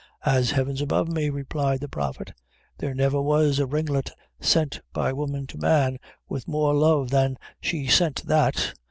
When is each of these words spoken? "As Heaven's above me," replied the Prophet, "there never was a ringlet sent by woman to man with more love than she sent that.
"As 0.25 0.49
Heaven's 0.49 0.81
above 0.81 1.09
me," 1.09 1.29
replied 1.29 1.79
the 1.79 1.87
Prophet, 1.87 2.33
"there 2.79 2.95
never 2.95 3.21
was 3.21 3.59
a 3.59 3.67
ringlet 3.67 4.09
sent 4.39 4.81
by 4.93 5.13
woman 5.13 5.45
to 5.45 5.59
man 5.59 5.99
with 6.27 6.47
more 6.47 6.73
love 6.73 7.11
than 7.11 7.37
she 7.61 7.85
sent 7.85 8.25
that. 8.25 8.73